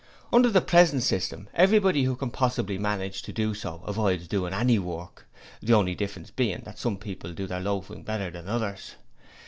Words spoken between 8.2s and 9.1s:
than others.